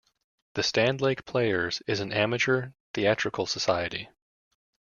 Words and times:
The 0.55 0.63
Standlake 0.63 1.25
Players 1.25 1.83
is 1.85 1.99
an 1.99 2.11
amateur 2.11 2.71
theatrical 2.95 3.45
society. 3.45 4.09